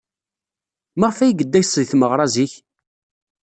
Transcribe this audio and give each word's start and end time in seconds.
Maɣef 0.99 1.17
ay 1.19 1.31
yedda 1.37 1.61
seg 1.63 1.87
tmeɣra 1.91 2.25
zik? 2.33 2.53